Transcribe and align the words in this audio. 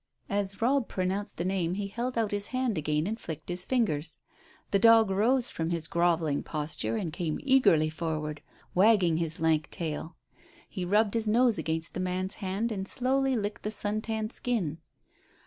'"As 0.41 0.63
Robb 0.63 0.87
pronounced 0.87 1.37
the 1.37 1.45
name 1.45 1.75
he 1.75 1.85
held 1.87 2.17
out 2.17 2.31
his 2.31 2.47
hand 2.47 2.75
again 2.75 3.05
and 3.05 3.19
flicked 3.19 3.49
his 3.49 3.65
fingers. 3.65 4.17
The 4.71 4.79
dog 4.79 5.11
rose 5.11 5.51
from 5.51 5.69
his 5.69 5.87
grovelling 5.87 6.41
posture 6.41 6.97
and 6.97 7.13
came 7.13 7.39
eagerly 7.43 7.91
forward, 7.91 8.41
wagging 8.73 9.17
his 9.17 9.39
lank 9.39 9.69
tail. 9.69 10.15
He 10.67 10.85
rubbed 10.85 11.13
his 11.13 11.27
nose 11.27 11.59
against 11.59 11.93
the 11.93 11.99
man's 11.99 12.33
hand 12.41 12.71
and 12.71 12.87
slowly 12.87 13.35
licked 13.35 13.61
the 13.61 13.69
sun 13.69 14.01
tanned 14.01 14.31
skin. 14.33 14.79